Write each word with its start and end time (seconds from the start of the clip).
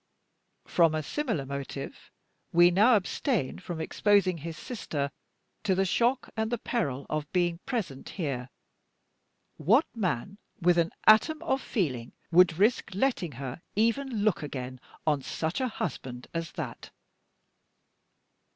From 0.65 0.95
a 0.95 1.03
similar 1.03 1.45
motive 1.45 2.09
we 2.51 2.71
now 2.71 2.95
abstain 2.95 3.59
from 3.59 3.79
exposing 3.79 4.39
his 4.39 4.57
sister 4.57 5.11
to 5.63 5.75
the 5.75 5.85
shock 5.85 6.27
and 6.35 6.51
the 6.51 6.57
peril 6.57 7.05
of 7.07 7.31
being 7.31 7.59
present 7.67 8.09
here. 8.09 8.49
What 9.57 9.85
man 9.95 10.39
with 10.59 10.79
an 10.79 10.89
atom 11.05 11.43
of 11.43 11.61
feeling 11.61 12.13
would 12.31 12.57
risk 12.57 12.95
letting 12.95 13.33
her 13.33 13.61
even 13.75 14.23
look 14.23 14.41
again 14.41 14.79
on 15.05 15.21
such 15.21 15.61
a 15.61 15.67
husband 15.67 16.25
as 16.33 16.53
that?" 16.53 16.89